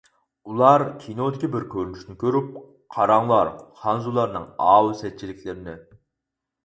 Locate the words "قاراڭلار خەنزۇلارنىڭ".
2.97-4.49